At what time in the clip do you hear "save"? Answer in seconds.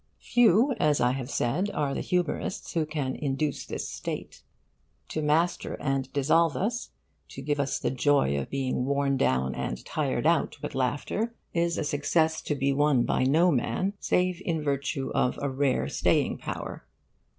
13.99-14.41